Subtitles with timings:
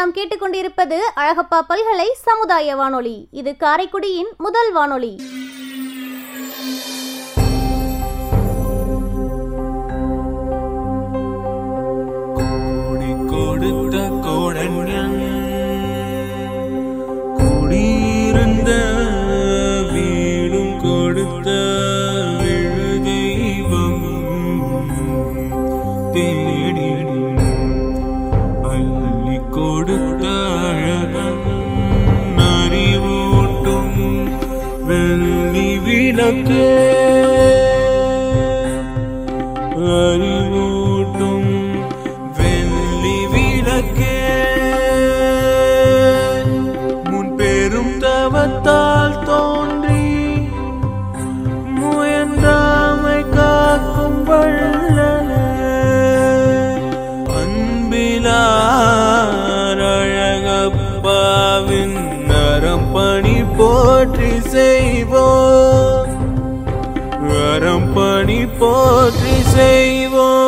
[0.00, 3.28] நாம் கேட்டுக்கொண்டிருப்பது அழகப்பா பல்கலை சமுதாய வானொலி.
[3.30, 5.22] இது காரைக்குடியின் முதல் வானொலி.
[12.46, 15.18] கோடி கொடுத்த கோடன்யன்
[36.30, 36.99] 海边。
[69.52, 70.38] செய்வோம்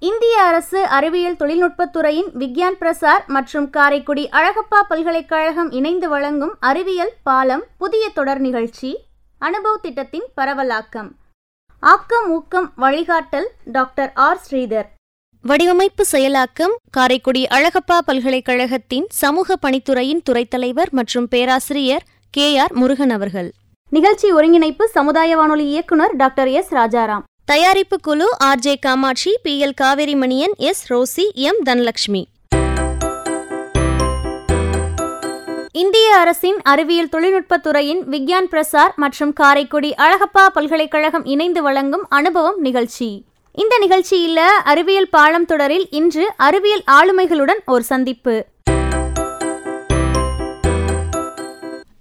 [0.00, 8.08] இந்திய அரசு அறிவியல் தொழில்நுட்பத்துறையின் விக்யான் பிரசார் மற்றும் காரைக்குடி அழகப்பா பல்கலைக்கழகம் இணைந்து வழங்கும் அறிவியல் பாலம் புதிய
[8.08, 8.90] தொடர் நிகழ்ச்சி
[9.40, 11.10] அனுபவ் திட்டத்தின் பரவலாக்கம்.
[11.80, 14.40] ஆக்கம் ஊக்கம் வழிகாட்டல் டாக்டர் ஆர்.
[14.50, 14.86] ஸ்ரீதர்.
[15.42, 22.58] வடிவமைப்பு செயலாக்கம் காரைக்குடி அழகப்பா பல்கலைக்கழகத்தின் சமூக பணித்துறையின் துறைத் தலைவர் மற்றும் பேராசிரியர் கே.
[22.58, 22.72] ஆர்.
[22.72, 23.52] முருகன் அவர்கள்.
[23.90, 26.72] நிகழ்ச்சி ஒருங்கிணைப்பு சமுதாய வானொலி இயக்குனர் டாக்டர் எஸ்.
[26.72, 27.22] ராஜாராம்.
[27.44, 28.58] தயாரிப்பு குழு R.
[28.58, 28.76] J.
[28.76, 29.64] Kamatchi P.
[29.64, 29.74] L.
[29.74, 30.92] Kaveri Maniyan S.
[30.92, 31.56] Rosy M.
[31.66, 32.24] Dhanalakshmi
[35.78, 43.24] இந்திய அரசின் அறிவியல் தொழில்நுட்பத் துறையின் விக்யான் பிரசார் மற்றும் காரைக்குடி அழகப்பா பல்கலைக்கழகம் இணைந்து வழங்கும் அனுபவம் நிகழ்ச்சி.
[43.52, 48.44] இந்த நிகழ்ச்சியில் அறிவியல் பாலம் தொடரில் இன்று அறிவியல் ஆளுமைகளுடன் ஒரு சந்திப்பு.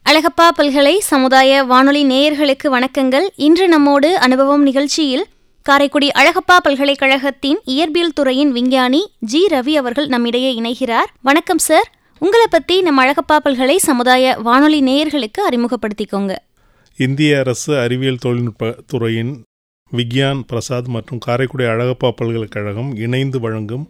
[0.10, 3.28] அழகப்பா பல்கலை சமுதாய வானொலி நேயர்களுக்கு வணக்கங்கள்.
[3.36, 5.26] இன்று நம்மோடு அனுபவம் நிகழ்ச்சியில்
[5.64, 11.06] காரைக்குடி அழகப்பா பல்கலைக்கழகத்தின் இயற்பியல் துறையின் விஞ்ஞானி ஜி ரவி அவர்கள் நம்மிடையே இணைகிறார்.
[11.22, 11.96] வணக்கம் சார்.
[12.20, 16.36] உங்களை பத்தி நம்ம அழகப்பாப்பல்களை சமுதாய வானொலி நேயர்களுக்கு அறிமுகப்படுத்திக்கோங்க.
[16.98, 19.44] இந்திய அரசு அறிவியல் தொழில்நுட்ப துறையின்
[19.92, 23.88] விக்யான் பிரசாத் மற்றும் காரைக்குடி அழகப்பா பல்கலைக்கழகம் இணைந்து வழங்கும்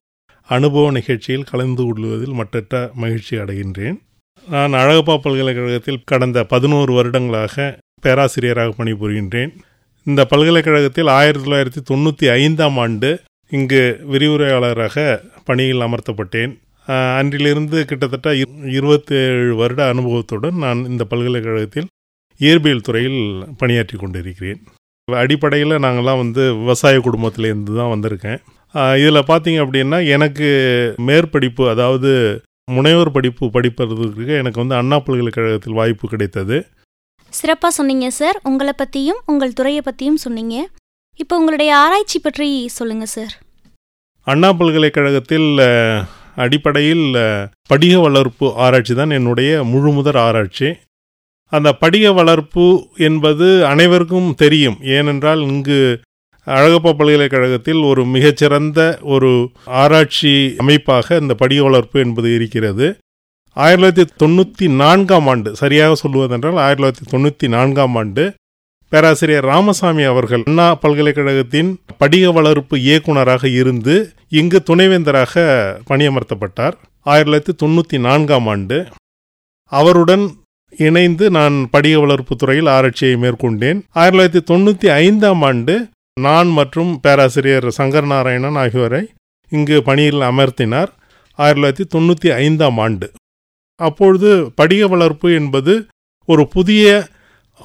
[0.48, 3.98] அனுபவ நிகழ்ச்சியில் கலந்து கொள்வதில் மட்டற்ற மகிழ்ச்சி அடைகின்றேன்.
[4.50, 9.56] நான் அழகப்பா பல்கலைக்கழகத்தில் கடந்த பதினோரு வருடங்களாக பேராசிரியராக பணிபுரிகின்றேன்.
[10.04, 16.54] இந்த பல்கலைக்கழகத்தில் ஆயிரத்தி தொள்ளாயிரத்தி தொண்ணூற்றி ஐந்தாம் ஆண்டு இங்கு விரிவுரையாளராக பணியில் அமர்த்தப்பட்டேன்.
[17.20, 18.30] அன்றிலிருந்து கிட்டத்தட்ட
[18.78, 21.88] இருபத்தேழு வருட அனுபவத்துடன் நான் இந்த பல்கலைக்கழகத்தில்
[22.40, 23.22] இயற்பியல் துறையில்
[23.62, 24.60] பணியாற்றி கொண்டிருக்கிறேன்.
[25.08, 28.40] அடிப்படையில் நாங்கள்லாம் வந்து விவசாய குடும்பத்திலேருந்து தான் வந்திருக்கேன்.
[29.02, 30.48] இதில் பார்த்தீங்க அப்படின்னா எனக்கு
[31.08, 32.12] மேற்படிப்பு அதாவது
[32.78, 36.58] முனைவர் படிப்பு படிப்பதற்கு எனக்கு வந்து அண்ணா பல்கலைக்கழகத்தில் வாய்ப்பு கிடைத்தது.
[37.34, 38.38] சிறப்பா சொன்னீங்க சார்.
[38.50, 40.56] உங்களை பத்தியும் உங்கள் துறையை பத்தியும் சொன்னீங்க.
[41.24, 43.34] இப்போ உங்களுடைய ஆராய்ச்சி பற்றி சொல்லுங்க சார்.
[44.28, 45.50] அண்ணா பல்கலைக்கழகத்தில்
[46.38, 47.06] அடிப்படையில்
[47.70, 50.70] படிக வளர்ப்பு ஆராய்ச்சி தான் என்னுடைய முழுமுதற் ஆராய்ச்சி.
[51.52, 52.66] அந்த படிக வளர்ப்பு
[53.08, 54.78] என்பது அனைவருக்கும் தெரியும்.
[54.98, 55.80] ஏனென்றால் இங்கு
[56.48, 58.82] அழகப்பா பல்கலைக்கழகத்தில் ஒரு மிகச்சிறந்த
[59.14, 59.32] ஒரு
[59.82, 62.88] ஆராய்ச்சி அமைப்பாக இந்த படிக வளர்ப்பு என்பது இருக்கிறது.
[63.58, 68.24] ஆயிரத்தி தொள்ளாயிரத்தி தொண்ணூற்றி நான்காம் ஆண்டு சரியாக சொல்லுவதென்றால் ஆயிரத்தி தொள்ளாயிரத்தி தொண்ணூற்றி நான்காம் ஆண்டு
[68.92, 73.96] பேராசிரியர் ராமசாமி அவர்கள் அண்ணா பல்கலைக்கழகத்தின் படிக வளர்ப்பு இயக்குனராக இருந்து
[74.30, 75.34] இங்கு துணைவேந்தராக
[75.90, 76.74] பணியமர்த்தப்பட்டார்.
[77.02, 78.88] ஆயிரத்தி தொள்ளாயிரத்தி தொண்ணூற்றி நான்காம் ஆண்டு.
[79.64, 80.32] அவருடன்
[80.78, 83.84] இணைந்து நான் படிக வளர்ப்பு துறையில் ஆராய்ச்சியை மேற்கொண்டேன்.
[83.92, 85.88] ஆயிரத்தி தொள்ளாயிரத்தி தொண்ணூற்றி ஐந்தாம் ஆண்டு
[86.22, 89.10] நான் மற்றும் பேராசிரியர் சங்கர் நாராயணன் ஆகியோரை
[89.50, 90.88] இங்கு பணியில் அமர்த்தினார்.
[91.40, 93.12] ஆயிரத்தி தொள்ளாயிரத்தி தொண்ணூற்றி ஐந்தாம் ஆண்டு.
[93.76, 95.88] அப்பொழுது படிக வளர்ப்பு என்பது
[96.26, 97.08] ஒரு புதிய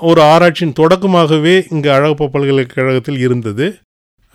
[0.00, 3.76] ஒரு ஆராய்ச்சியின் தொடக்கமாகவே இங்கு அழகப்ப பல்கலைக்கழகத்தில் இருந்தது.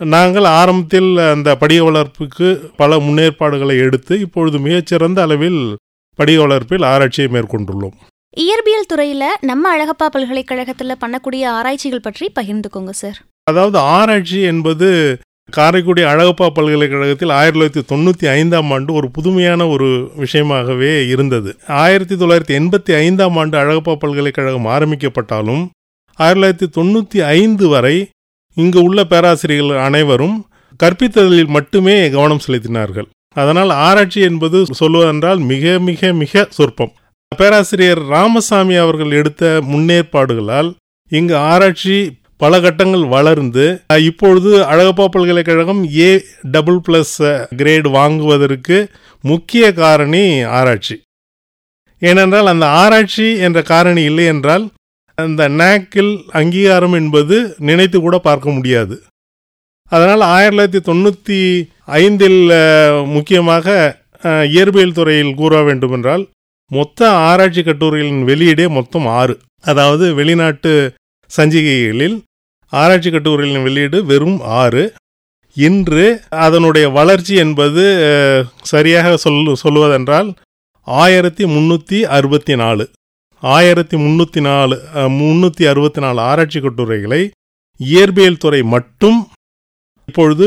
[0.00, 5.76] நாங்கள் ஆரம்பத்தில் அந்த படிக வளர்ப்புக்கு பல முன்னேற்பாடுகளை எடுத்து இப்பொழுது மிகச்சிறந்த அளவில்
[6.14, 7.94] படிக வளர்ப்பில் ஆராய்ச்சியை மேற்கொண்டுள்ளோம்.
[8.36, 13.18] இயற்பியல் துறையில நம்ம அழகப்பா பல்கலைக்கழகத்துல பண்ணக்கூடிய ஆராய்ச்சிகள் பற்றி பகிர்ந்துக்கோங்க சார்.
[13.44, 15.18] அதாவது ஆராய்ச்சி என்பது
[15.52, 21.56] காரைக்குடி அழகப்பா பல்கலைக்கழகத்தில் ஆயிரத்தி தொள்ளாயிரத்தி தொண்ணூற்றி ஐந்தாம் ஆண்டு ஒரு புதுமையான ஒரு விஷயமாகவே இருந்தது.
[21.68, 25.64] ஆயிரத்தி தொள்ளாயிரத்தி எண்பத்தி ஐந்தாம் ஆண்டு அழகப்பா பல்கலைக்கழகம் ஆரம்பிக்கப்பட்டாலும்
[26.18, 27.96] ஆயிரத்தி தொள்ளாயிரத்தி தொண்ணூற்றி ஐந்து வரை
[28.56, 30.36] இங்கு உள்ள பேராசிரியர்கள் அனைவரும்
[30.82, 33.08] கற்பித்தலில் மட்டுமே கவனம் செலுத்தினார்கள்.
[33.36, 36.92] அதனால் ஆராய்ச்சி என்பது சொல்வதென்றால் மிக மிக மிக சொற்பம்.
[37.32, 40.70] பேராசிரியர் ராமசாமி அவர்கள் எடுத்த முன்னேற்பாடுகளால்
[41.12, 41.96] இங்கு ஆராய்ச்சி
[42.42, 43.64] பல கட்டங்கள் வளர்ந்து
[44.08, 46.10] இப்பொழுது அழகப்பா பல்கலைக்கழகம் ஏ
[46.54, 47.16] டபுள் பிளஸ்
[47.60, 48.76] கிரேடு வாங்குவதற்கு
[49.24, 50.24] முக்கிய காரணி
[50.58, 50.96] ஆராய்ச்சி.
[52.02, 54.64] ஏனென்றால் அந்த ஆராய்ச்சி என்ற காரணி இல்லை என்றால்
[55.22, 57.36] அந்த நாக்கில் அங்கீகாரம் என்பது
[57.68, 58.96] நினைத்து கூட பார்க்க முடியாது.
[59.92, 61.38] அதனால் ஆயிரத்தி தொள்ளாயிரத்தி தொண்ணூற்றி
[62.00, 62.40] ஐந்தில்
[63.14, 63.76] முக்கியமாக
[64.54, 66.24] இயற்பியல் துறையில் கூற வேண்டுமென்றால்
[66.70, 69.34] மொத்த ஆராய்ச்சி கட்டுரைகளின் வெளியீடே மொத்தம் ஆறு.
[69.70, 70.72] அதாவது வெளிநாட்டு
[71.30, 72.16] சஞ்சிகைகளில்
[72.72, 74.84] ஆராய்ச்சி கட்டுரைகளின் வெளியீடு வெறும் ஆறு.
[75.56, 76.06] இன்று
[76.46, 77.84] அதனுடைய வளர்ச்சி என்பது
[78.72, 80.28] சரியாக சொல் சொல்லுவதென்றால்
[80.88, 82.84] ஆயிரத்தி முந்நூற்றி அறுபத்தி நாலு.
[83.42, 87.30] ஆயிரத்தி முந்நூற்றி நாலு முந்நூற்றி அறுபத்தி நாலு ஆராய்ச்சி கட்டுரைகளை
[87.80, 89.18] இயற்பியல் துறை மட்டும்
[90.08, 90.46] இப்பொழுது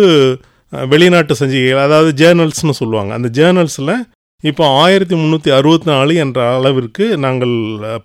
[0.92, 3.14] வெளிநாட்டு சஞ்சிகைகள் அதாவது ஜேர்னல்ஸ்னு சொல்லுவாங்க.
[3.14, 3.94] அந்த ஜேர்னல்ஸில்
[4.44, 7.56] இப்போ ஆயிரத்தி முந்நூற்றி அறுபத்தி நாலு என்ற அளவிற்கு நாங்கள்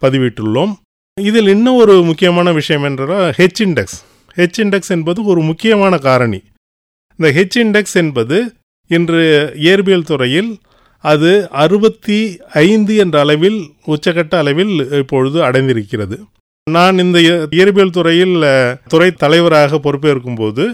[0.02, 0.72] பதிவிட்டுள்ளோம்.
[1.20, 3.98] இதில் இன்னும் ஒரு முக்கியமான விஷயம் என்றால் ஹெச் இண்டெக்ஸ்
[4.36, 6.40] ஹெச் இண்டெக்ஸ் என்பது ஒரு முக்கியமான காரணி.
[7.18, 8.38] இந்த ஹெச் இண்டெக்ஸ் என்பது
[8.86, 9.22] இன்று
[9.66, 10.50] இயற்பியல் துறையில்
[11.04, 11.30] அது
[11.62, 12.18] அறுபத்தி
[12.66, 13.58] ஐந்து என்ற அளவில்
[13.94, 16.16] உச்சக்கட்ட அளவில் இப்பொழுது அடைந்திருக்கிறது.
[16.66, 17.18] நான் இந்த
[17.58, 18.36] இயற்பியல் துறையில்
[18.92, 20.64] துறை தலைவராக பொறுப்பேற்கும் போது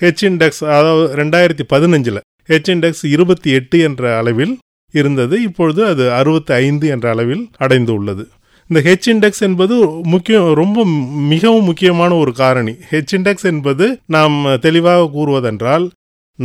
[0.00, 2.20] ஹெச் இண்டெக்ஸ் அதாவது ரெண்டாயிரத்தி பதினஞ்சில்
[2.50, 4.54] ஹெச் இண்டெக்ஸ் இருபத்தி எட்டு என்ற அளவில்
[4.94, 5.36] இருந்தது.
[5.48, 8.24] இப்பொழுது அது அறுபத்தி ஐந்து என்ற அளவில் அடைந்து உள்ளது
[8.70, 9.74] இந்த ஹெச் இண்டெக்ஸ் என்பது
[10.12, 10.78] முக்கியம் ரொம்ப
[11.32, 12.74] மிகவும் முக்கியமான ஒரு காரணி.
[12.90, 13.86] ஹெச் இண்டெக்ஸ் என்பது
[14.16, 14.36] நாம்
[14.66, 15.86] தெளிவாக கூறுவதென்றால்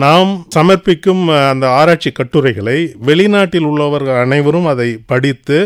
[0.01, 5.57] நாம் சமர்ப்பிக்கும் அந்த ஆராய்ச்சி கட்டுரைகளை வெளிநாட்டில் உள்ளவர்கள் அனைவரும் அதை படித்து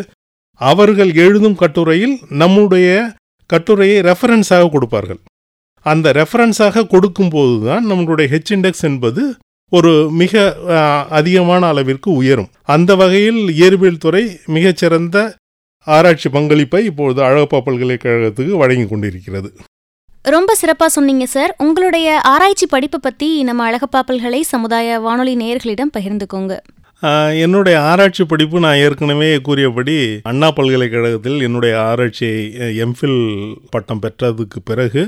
[0.61, 2.87] அவர்கள் எழுதும் கட்டுரையில் நம்முடைய
[3.53, 5.19] கட்டுரையை ரெஃபரன்ஸாக கொடுப்பார்கள்.
[5.85, 9.23] அந்த ரெஃபரன்ஸாக கொடுக்கும்போது தான் நம்மளுடைய ஹெச் இண்டெக்ஸ் என்பது
[9.71, 10.41] ஒரு மிக
[11.19, 12.51] அதிகமான அளவிற்கு உயரும்.
[12.75, 14.23] அந்த வகையில் இயற்பியல் துறை
[14.55, 15.17] மிகச்சிறந்த
[15.87, 19.49] ஆராய்ச்சி பங்களிப்பை இப்பொழுது அழகப்பா பல்கலைக்கழகத்துக்கு வழங்கி கொண்டிருக்கிறது.
[20.35, 21.51] ரொம்ப சிறப்பாக சொன்னீங்க சார்.
[21.65, 26.55] உங்களுடைய ஆராய்ச்சி படிப்பை பற்றி நம்ம அழகப்பாப்பல்களை சமுதாய வானொலி நேயர்களிடம் பகிர்ந்துக்கோங்க.
[27.43, 29.95] என்னுடைய ஆராய்ச்சி படிப்பு நான் ஏற்கனவே கூறியபடி
[30.29, 32.41] அண்ணா பல்கலைக்கழகத்தில் என்னுடைய ஆராய்ச்சியை
[32.85, 33.19] எம்ஃபில்
[33.69, 35.03] பட்டம் பெற்றதுக்கு பிறகு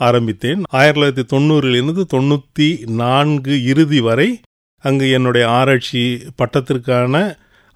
[0.00, 0.62] ஆரம்பித்தேன்.
[0.70, 2.68] ஆயிரத்தி தொள்ளாயிரத்தி தொண்ணூறிலிருந்து தொண்ணூற்றி
[3.02, 4.28] நான்கு இறுதி வரை
[4.84, 6.04] அங்கு என்னுடைய ஆராய்ச்சி
[6.40, 7.16] பட்டத்திற்கான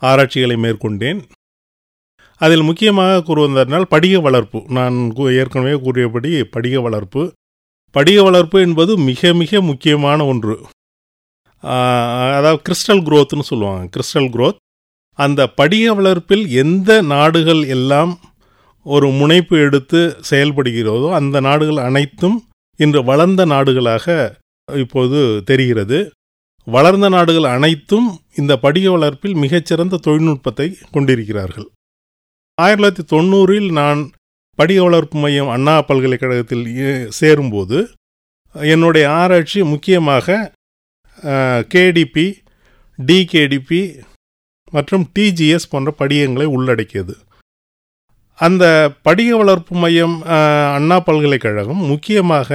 [0.02, 1.20] ஆராய்ச்சிகளை மேற்கொண்டேன்.
[2.37, 4.62] அதில் முக்கியமாக கூறுவதனால் படிக வளர்ப்பு.
[4.69, 7.33] நான் கூ- ஏற்கனவே கூறியபடி படிக வளர்ப்பு.
[7.91, 10.67] படிக வளர்ப்பு என்பது மிக மிக முக்கியமான ஒன்று.
[11.61, 13.88] அதாவது கிறிஸ்டல் குரோத்னு சொல்லுவாங்க.
[13.97, 14.56] Crystal growth.
[15.15, 18.19] அந்த படிக வளர்ப்பில் எந்த நாடுகள் எல்லாம்
[18.85, 22.44] ஒரு முனைப்பு எடுத்து செயல்படுகிறதோ அந்த நாடுகள் அனைத்தும்
[22.77, 24.35] இன்று வளர்ந்த நாடுகளாக
[24.75, 26.11] இப்போது தெரிகிறது.
[26.65, 31.69] வளர்ந்த நாடுகள் அனைத்தும் இந்த படிக வளர்ப்பில் மிகச்சிறந்த தொழில்நுட்பத்தை கொண்டிருக்கிறார்கள்.
[32.58, 34.11] ஆயிரத்தி தொள்ளாயிரத்தி தொண்ணூறில் நான்
[34.55, 36.64] படிக வளர்ப்பு மையம் அண்ணா பல்கலைக்கழகத்தில்
[37.08, 37.79] சேரும்போது
[38.55, 40.53] என்னுடைய ஆராய்ச்சி முக்கியமாக
[41.75, 42.25] கேடிபி
[42.99, 43.81] டிகேடிபி
[44.70, 47.14] மற்றும் டிஜிஎஸ் போன்ற படிகங்களை உள்ளடக்கியது.
[48.35, 48.64] அந்த
[49.02, 50.23] படிக வளர்ப்பு மையம்
[50.75, 52.50] அண்ணா பல்கலைக்கழகம் முக்கியமாக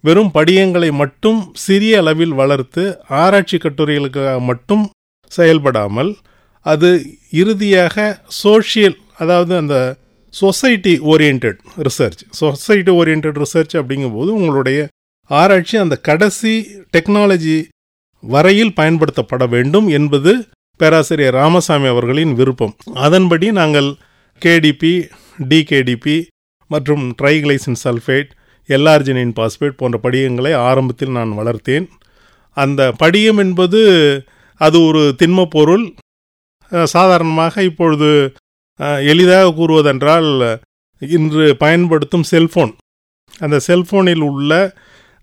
[0.00, 4.90] வெறும் படியங்களை மட்டும் சிறிய அளவில் வளர்த்து ஆராய்ச்சி கட்டுரைகளுக்கு மட்டும்
[5.32, 6.16] செயல்படாமல்
[6.60, 6.90] அது
[7.30, 9.76] இறுதியாக சோஷியல் அதாவது அந்த
[10.34, 11.46] society orient
[11.86, 12.20] research.
[12.30, 14.88] Society orient research அப்படிங்கும்போது உங்களுடைய
[15.30, 16.52] ஆராய்ச்சி அந்த கடைசி
[16.96, 17.56] டெக்னாலஜி
[18.20, 20.32] வரையில் பயன்படுத்தப்பட வேண்டும் என்பது
[20.80, 22.74] பேராசிரியர் ராமசாமி அவர்களின் விருப்பம்.
[22.94, 23.90] அதன்படி நாங்கள்
[24.42, 24.94] கேடிபி
[25.48, 26.16] டிகேடிபி
[26.70, 28.30] மற்றும் ட்ரைகிளைசின் சல்ஃபேட்
[28.68, 31.86] எல்ஆர்ஜினின் பாஸ்பேட் போன்ற படிகங்களை ஆரம்பத்தில் நான் வளர்த்தேன்.
[32.56, 33.80] அந்த படியம் என்பது
[34.60, 35.84] அது ஒரு திண்ம பொருள்.
[36.84, 38.08] சாதாரணமாக இப்பொழுது
[38.78, 40.58] எளிதாக கூறுவதென்றால்
[40.98, 42.74] இன்று பயன்படுத்தும் செல்போன்.
[43.38, 44.74] அந்த செல்போனில் உள்ள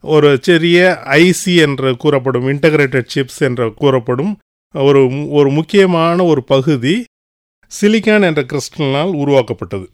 [0.01, 4.37] ஒரு சிறிய ஐசி என்று கூறப்படும் இன்டகிரேட்டட் சிப்ஸ் என்று கூறப்படும்
[4.73, 7.03] ஒரு ஒரு முக்கியமான ஒரு பகுதி
[7.81, 9.91] சிலிக்கான் என்ற கிறிஸ்டலினால் உருவாக்கப்பட்டது.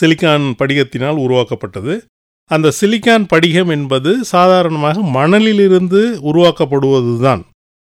[0.00, 2.04] சிலிக்கான் படிகத்தினால் உருவாக்கப்பட்டது.
[2.50, 7.42] அந்த சிலிக்கான் படிகம் என்பது சாதாரணமாக மணலிலிருந்து உருவாக்கப்படுவதுதான்.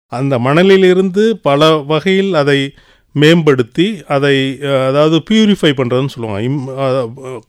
[0.06, 2.74] அந்த மணலிலிருந்து பல வகையில் அதை
[3.14, 4.34] மேம்படுத்தி அதை
[4.88, 6.40] அதாவது பியூரிஃபை பண்ணுறதுன்னு சொல்லுவாங்க.
[6.48, 6.58] இம்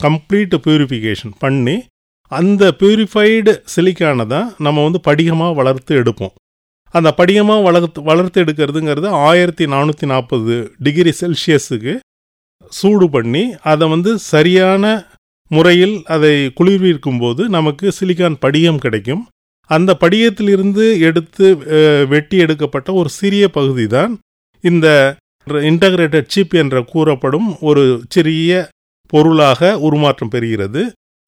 [0.06, 1.76] கம்ப்ளீட் பியூரிஃபிகேஷன் பண்ணி
[2.32, 6.34] அந்த பியூரிஃபைடு சிலிக்கானை தான் நம்ம வந்து படிகமாக வளர்த்து எடுப்போம்.
[6.98, 11.94] அந்த படிகமாக வளர்த்து வளர்த்து எடுக்கிறதுங்கிறது ஆயிரத்தி நானூற்றி நாற்பது டிகிரி செல்சியஸுக்கு
[12.80, 14.86] சூடு பண்ணி அதை வந்து சரியான
[15.52, 19.24] முறையில் அதை குளிர்விக்கும் போது நமக்கு சிலிக்கான் படிகம் கிடைக்கும்.
[19.70, 21.48] அந்த படிகத்திலிருந்து எடுத்து
[22.14, 24.14] வெட்டி எடுக்கப்பட்ட ஒரு சிறிய பகுதி தான்
[24.64, 24.88] இந்த
[25.50, 28.70] இன்டகிரேட்டட் சிப் என்ற கூறப்படும் ஒரு சிறிய
[29.08, 30.82] பொருளாக உருமாற்றம் பெறுகிறது.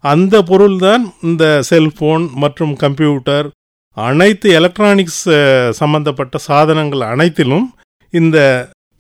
[0.04, 3.50] அந்த பொருள்தான் இந்த செல்போன் மற்றும் கம்ப்யூட்டர்
[3.92, 5.24] அனைத்து எலக்ட்ரானிக்ஸ்
[5.70, 7.68] சம்பந்தப்பட்ட சாதனங்கள் அனைத்திலும்
[8.12, 8.38] இந்த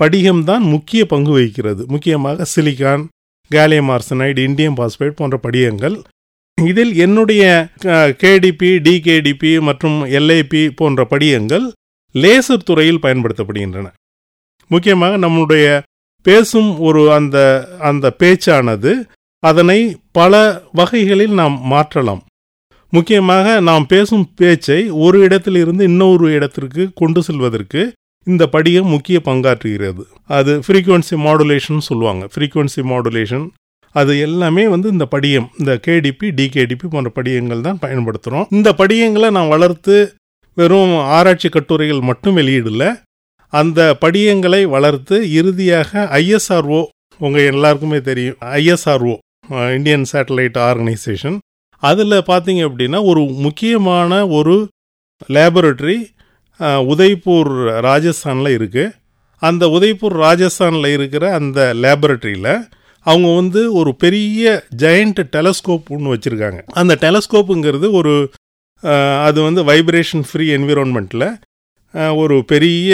[0.04, 1.84] படிகம்தான் முக்கிய பங்கு வகிக்கிறது.
[1.88, 3.04] முக்கியமாக silicon
[3.48, 5.98] gallium arsenide indium phosphate போன்ற படிகங்கள்.
[6.62, 7.44] இதில் என்னுடைய
[8.24, 11.66] கேடிபி டிகேடிபி மற்றும் எல்ஐபி போன்ற படிகங்கள்
[12.16, 13.88] லேசர் துறையில் பயன்படுத்தப்படுகின்றன.
[14.72, 15.66] முக்கியமாக நம்முடைய
[16.26, 17.38] பேசும் ஒரு அந்த
[17.80, 18.92] அந்த பேச்சானது
[19.44, 19.80] அதனை
[20.12, 20.34] பல
[20.74, 22.22] வகைகளில் நாம் மாற்றலாம்.
[22.94, 27.82] முக்கியமாக நாம் பேசும் பேச்சை ஒரு இடத்திலிருந்து இன்னொரு இடத்திற்கு கொண்டு செல்வதற்கு
[28.28, 30.04] இந்த படியம் முக்கிய பங்காற்றுகிறது.
[30.28, 32.24] அது ஃப்ரீக்குவன்சி மாடுலேஷன் சொல்லுவாங்க.
[32.34, 33.46] ஃப்ரீக்குவன்சி மாடுலேஷன்
[33.96, 39.48] அது எல்லாமே வந்து இந்த படியம் இந்த கேடிபி டிகேடிபி போன்ற படியங்கள் தான் பயன்படுத்துகிறோம் இந்த படியங்களை நான்
[39.48, 39.96] வளர்த்து
[40.58, 42.86] வெறும் ஆராய்ச்சி கட்டுரைகள் மட்டும் வெளியிடல
[43.54, 46.82] அந்த படியங்களை வளர்த்து இறுதியாக ஐஎஸ்ஆர்ஓ
[47.20, 49.16] உங்கள் எல்லாருக்குமே தெரியும் ஐஎஸ்ஆர்ஓ
[49.76, 51.38] இந்தியன் சேட்டலைட் ஆர்கனைசேஷன்.
[51.84, 54.56] அதில் பார்த்தீங்க அப்படின்னா ஒரு முக்கியமான ஒரு
[55.36, 55.98] லேபரட்டரி
[56.92, 57.52] உதய்பூர்
[57.88, 58.94] ராஜஸ்தானில் இருக்குது
[59.42, 62.54] அந்த உதய்பூர் ராஜஸ்தானில் இருக்கிற அந்த லேபரட்டரியில்
[63.06, 66.60] அவங்க வந்து ஒரு பெரிய ஜெயண்ட் டெலஸ்கோப் ஒன்று வச்சுருக்காங்க.
[66.82, 68.14] அந்த டெலஸ்கோப்புங்கிறது ஒரு
[69.28, 71.28] அது வந்து வைப்ரேஷன் ஃப்ரீ என்விரான்மெண்ட்டில்
[72.22, 72.94] ஒரு பெரிய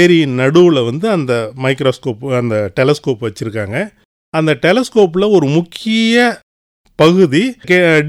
[0.00, 1.32] ஏரி நடுவில் வந்து அந்த
[1.64, 3.76] மைக்ரோஸ்கோப் அந்த டெலஸ்கோப் வச்சுருக்காங்க.
[4.34, 6.16] அந்த டெலஸ்கோப்பில் ஒரு முக்கிய
[6.98, 7.42] பகுதி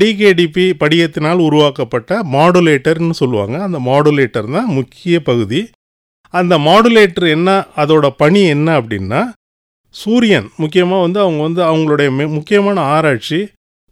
[0.01, 3.55] டிகேடிபி படியத்தினால் உருவாக்கப்பட்ட மாடுலேட்டர்னு சொல்லுவாங்க.
[3.67, 5.61] அந்த மாடுலேட்டர் தான் முக்கிய பகுதி.
[6.33, 9.21] அந்த மாடுலேட்டர் என்ன அதோட பணி என்ன அப்படின்னா
[9.95, 13.39] சூரியன் முக்கியமாக வந்து அவங்க வந்து அவங்களுடைய முக்கியமான ஆராய்ச்சி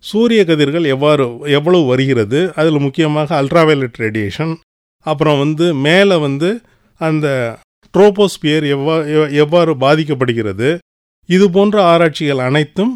[0.04, 1.26] சூரிய கதிர்கள் எவ்வாறு
[1.58, 4.54] எவ்வளவு வருகிறது அதில் முக்கியமாக அல்ட்ராவயலட் ரேடியேஷன்
[5.06, 6.50] அப்புறம் வந்து மேலே வந்து
[7.02, 7.28] அந்த
[7.94, 8.96] ட்ரோபோஸ்பியர் எவ்வா
[9.44, 10.70] எவ்வாறு பாதிக்கப்படுகிறது?
[11.30, 12.94] இது போன்ற ஆராய்ச்சிகள் அனைத்தும்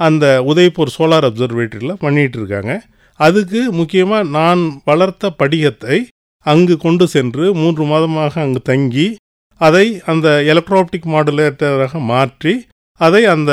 [0.00, 2.72] அந்த உதய்பூர் சோலார் அப்சர்வேட்டரியில் பண்ணிகிட்டு இருக்காங்க
[3.20, 5.96] அதுக்கு முக்கியமாக நான் வளர்த்த படிகத்தை
[6.46, 9.06] அங்கு கொண்டு சென்று மூன்று மாதமாக அங்கு தங்கி
[9.60, 12.54] அதை அந்த எலக்ட்ராப்டிக் மாடுலேட்டராக மாற்றி
[13.00, 13.52] அதை அந்த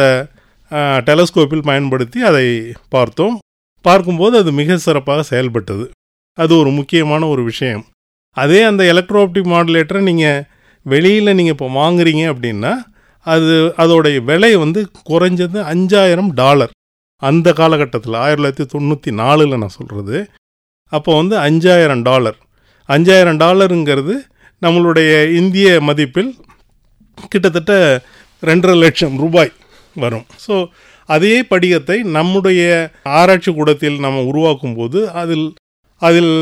[1.08, 2.46] டெலஸ்கோப்பில் பயன்படுத்தி அதை
[2.96, 3.36] பார்த்தோம்.
[3.86, 5.86] பார்க்கும்போது அது மிக சிறப்பாக செயல்பட்டது.
[6.38, 7.84] அது ஒரு முக்கியமான ஒரு விஷயம்.
[8.38, 10.46] அதே அந்த எலக்ட்ரோஆப்டிக் மாடுலேட்டரை நீங்கள்
[10.86, 12.74] வெளியில் நீங்கள் இப்போ வாங்குறீங்க அப்படின்னா
[13.26, 16.74] அது அதோடைய விலை வந்து குறைஞ்சது அஞ்சாயிரம் டாலர்.
[17.22, 20.18] அந்த காலகட்டத்தில் ஆயிரத்தி தொள்ளாயிரத்தி தொண்ணூற்றி நாலில் நான் சொல்கிறது
[20.98, 22.38] அப்போ வந்து அஞ்சாயிரம் டாலர்.
[22.90, 24.16] அஞ்சாயிரம் டாலருங்கிறது
[24.66, 26.32] நம்மளுடைய இந்திய மதிப்பில்
[27.32, 27.74] கிட்டத்தட்ட
[28.44, 29.52] ரெண்டரை லட்சம் ரூபாய்
[30.04, 30.26] வரும்.
[30.46, 30.56] ஸோ
[31.10, 32.62] அதே படிகத்தை நம்முடைய
[33.20, 35.48] ஆராய்ச்சி கூடத்தில் நம்ம உருவாக்கும் போது அதில்
[36.08, 36.34] அதில்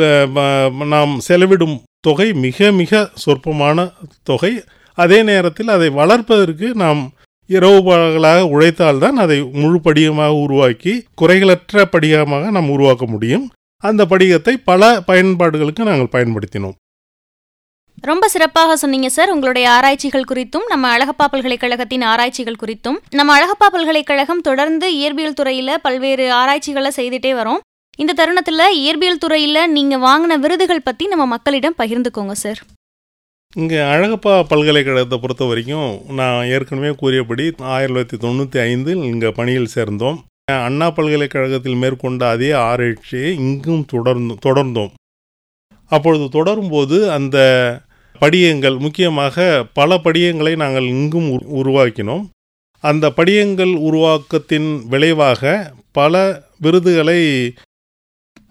[0.93, 1.77] நாம் செலவிடும்
[2.07, 3.87] தொகை மிக மிக சொற்பமான
[4.29, 4.53] தொகை.
[4.97, 7.01] அதே நேரத்தில் அதை வளர்ப்பதற்கு நாம்
[7.57, 13.45] இரவு பகலாக உழைத்தால்தான் அதை முழு படிகமாக உருவாக்கி குறைகளற்ற படிகமாக நாம் உருவாக்க முடியும்.
[13.83, 16.77] அந்த படிகத்தை பல பயன்பாடுகளுக்கு நாங்கள் பயன்படுத்தினோம்.
[18.09, 19.33] ரொம்ப சிறப்பாக சொன்னீங்க சார்.
[19.35, 22.97] உங்களுடைய ஆராய்ச்சிகள் குறித்தும் நம்ம அழகப்பா பல்கலைக்கழகத்தின் ஆராய்ச்சிகள் குறித்தும்.
[23.19, 27.61] நம்ம அழகப்பா பல்கலைக்கழகம் தொடர்ந்து இயற்பியல் துறையில பல்வேறு ஆராய்ச்சிகளை செய்துட்டே வரோம்.
[27.99, 32.59] இந்த தருணத்தில் இயற்பியல் துறையில் நீங்கள் வாங்கின விருதுகள் பற்றி நம்ம மக்களிடம் பகிர்ந்துக்கோங்க சார்.
[33.55, 40.17] இங்கே அழகப்பா பல்கலைக்கழகத்தை பொறுத்த வரைக்கும் நான் ஏற்கனவே கூறியபடி ஆயிரத்தி தொள்ளாயிரத்தி தொண்ணூற்றி ஐந்தில் இங்கே பணியில் சேர்ந்தோம்.
[40.67, 44.93] அண்ணா பல்கலைக்கழகத்தில் மேற்கொண்ட அதே ஆராய்ச்சியை இங்கும் தொடர்ந்து தொடர்ந்தோம்.
[45.91, 47.37] அப்பொழுது தொடரும்போது அந்த
[48.21, 51.29] படியங்கள் முக்கியமாக பல படியங்களை நாங்கள் இங்கும்
[51.61, 52.23] உருவாக்கினோம்.
[52.83, 55.51] அந்த படியங்கள் உருவாக்கத்தின் விளைவாக
[55.99, 56.23] பல
[56.65, 57.19] விருதுகளை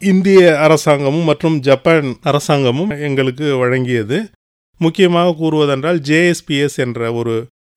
[0.01, 4.19] இந்திய அரசாங்கமும் மற்றும் ஜப்பான் அரசாங்கமும் எங்களுக்கு வழங்கியது.
[4.79, 7.35] முக்கியமாக கூறுவதென்றால் ஜேஎஸ்பிஎஸ் என்ற ஒரு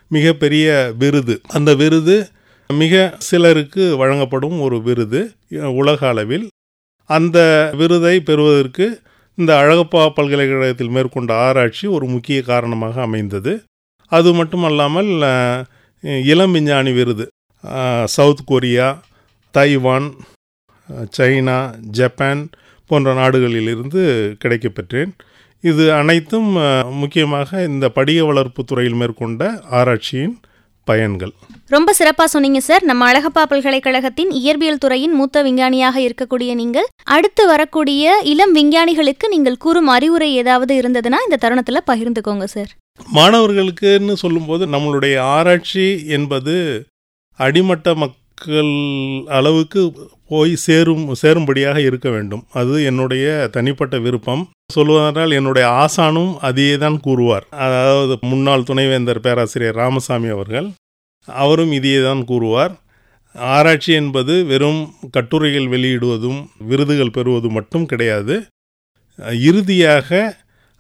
[0.08, 0.68] மிகப்பெரிய
[1.02, 1.36] விருது.
[1.48, 2.16] அந்த விருது
[2.68, 5.22] மிக சிலருக்கு வழங்கப்படும் ஒரு விருது
[5.80, 6.48] உலக அளவில்.
[7.10, 7.38] அந்த
[7.78, 8.86] விருதை பெறுவதற்கு
[9.36, 13.54] இந்த அழகப்பா பல்கலைக்கழகத்தில் மேற்கொண்ட ஆராய்ச்சி ஒரு முக்கிய காரணமாக அமைந்தது.
[14.12, 15.12] அது மட்டுமல்லாமல்
[16.32, 17.26] இளம் விஞ்ஞானி விருது.
[18.16, 18.88] South Korea
[19.52, 20.08] Taiwan
[21.18, 21.58] China
[22.00, 22.42] Japan
[22.90, 24.02] போன்ற நாடுகளிலிருந்து
[24.44, 25.12] கிடைக்கப்பெற்றேன்.
[25.64, 26.50] இது அனைத்தும்
[27.02, 29.44] முக்கியமாக இந்த படிக வளர்ப்பு துறையில் மேற்கொண்ட
[29.80, 30.36] ஆராய்ச்சியின்
[30.88, 31.34] பயன்கள்.
[31.68, 32.84] ரொம்ப சிறப்பா சொன்னீங்க சார்.
[32.84, 39.88] நம்ம அழகப்பா பல்கலைக்கழகத்தின் இயற்பியல் துறையின் மூத்த விஞ்ஞானியாக இருக்கக்கூடிய நீங்கள் அடுத்து வரக்கூடிய இளம் விஞ்ஞானிகளுக்கு நீங்கள் கூறும்
[39.88, 42.72] அறிவுரை ஏதாவது இருந்ததுன்னா இந்த தருணத்துல பகிர்ந்துக்கோங்க சார்.
[43.14, 46.56] மாணவர்களுக்குன்னு சொல்லும்போது நம்மளுடைய ஆராய்ச்சி என்பது
[47.40, 48.72] அடிமட்ட மக் மக்கள்
[49.38, 49.82] அளவுக்கு
[50.32, 52.44] போய் சேரும் சேரும்படியாக இருக்க வேண்டும்.
[52.60, 53.26] அது என்னுடைய
[53.56, 54.44] தனிப்பட்ட விருப்பம்.
[54.76, 57.46] சொல்வதென்றால் என்னுடைய ஆசானும் அதையே தான் கூறுவார்.
[57.66, 60.68] அதாவது முன்னாள் துணைவேந்தர் பேராசிரியர் ராமசாமி அவர்கள்
[61.28, 62.74] அவரும் இதையே தான் கூறுவார்.
[63.36, 64.82] ஆராய்ச்சி என்பது வெறும்
[65.18, 68.36] கட்டுரைகள் வெளியிடுவதும் விருதுகள் பெறுவதும் மட்டும் கிடையாது.
[69.50, 70.10] இறுதியாக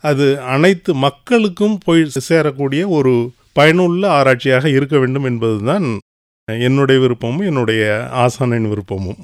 [0.03, 3.13] அது அனைத்து மக்களுக்கும் போய் சேரக்கூடிய ஒரு
[3.59, 5.87] பயனுள்ள ஆராய்ச்சியாக இருக்க வேண்டும் என்பதுதான்
[6.45, 9.17] என்னுடைய விருப்பமும் என்னுடைய ஆசானின் விருப்பமும்.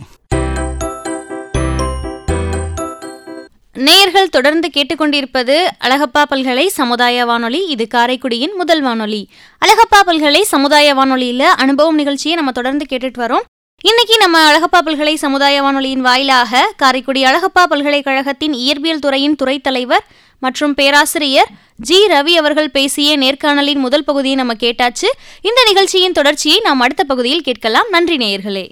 [3.74, 9.30] நேயர்கள் தொடர்ந்து கேட்டுக்கொண்டிருப்பது அழகப்பா பல்கலை சமுதாய வானொலி இது காரைக்குடியின் முதல் வானொலி.
[9.66, 13.59] அழகப்பா பல்கலை சமுதாய வானொலியில் அனுபவம் நிகழ்ச்சியை நம்ம தொடர்ந்து கேட்டுட்டு வரோம்.
[13.82, 20.06] இன்னைக்கு நம்ம அழகப்பா பல்கலை சமுதாய வானொலியின் வாயிலாக காரைக்குடி அழகப்பா பல்கலைக்கழகத்தின் இயற்பியல் துறையின் துறைத் தலைவர்
[20.40, 25.10] மற்றும் பேராசிரியர் ஜி ரவி அவர்கள் பேசிய நேர்காணலின் முதல் பகுதியை நம்ம கேட்டாச்சு.
[25.42, 27.86] இந்த நிகழ்ச்சியின் தொடர்ச்சியை நாம் அடுத்த பகுதியில் கேட்கலாம்.
[27.90, 28.70] நன்றி நேயர்களே.